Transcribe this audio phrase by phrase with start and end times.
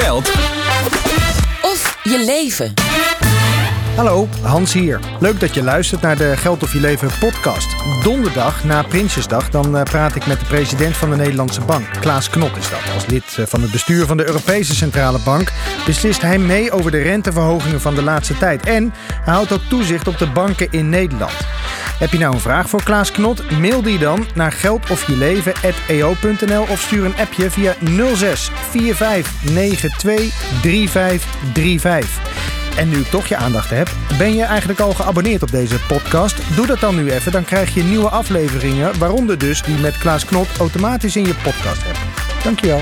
[0.00, 0.28] geld
[1.62, 2.74] Of je leven.
[3.96, 5.00] Hallo, Hans hier.
[5.18, 7.74] Leuk dat je luistert naar de Geld of Je Leven podcast.
[8.02, 11.86] Donderdag na Prinsjesdag dan eh, praat ik met de president van de Nederlandse Bank.
[12.00, 12.94] Klaas Knot is dat.
[12.94, 15.52] Als lid eh, van het bestuur van de Europese Centrale Bank
[15.86, 18.66] beslist hij mee over de renteverhogingen van de laatste tijd.
[18.66, 18.92] En
[19.24, 21.36] hij houdt ook toezicht op de banken in Nederland.
[22.00, 23.50] Heb je nou een vraag voor Klaas Knot?
[23.50, 27.74] Mail die dan naar geldofjeleven.eo.nl of stuur een appje via
[28.14, 32.20] 06 45 92 3535.
[32.76, 36.56] En nu ik toch je aandacht heb, ben je eigenlijk al geabonneerd op deze podcast?
[36.56, 40.24] Doe dat dan nu even, dan krijg je nieuwe afleveringen, waaronder dus die met Klaas
[40.24, 41.98] Knot automatisch in je podcast hebt.
[42.44, 42.80] Dankjewel.